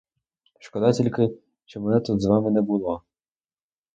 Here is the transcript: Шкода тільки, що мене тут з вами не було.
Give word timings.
Шкода 0.59 0.91
тільки, 0.91 1.29
що 1.65 1.81
мене 1.81 1.99
тут 1.99 2.21
з 2.21 2.25
вами 2.25 2.51
не 2.51 2.61
було. 2.61 3.03